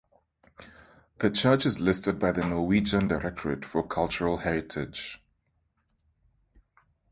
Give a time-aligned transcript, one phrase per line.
[1.19, 5.21] The church is listed by the Norwegian Directorate for Cultural Heritage.